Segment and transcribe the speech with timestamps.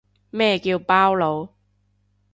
[0.31, 1.49] 咩叫包佬